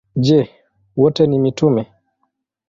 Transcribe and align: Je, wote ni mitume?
Je, 0.15 0.37
wote 0.97 1.27
ni 1.27 1.39
mitume? 1.45 1.85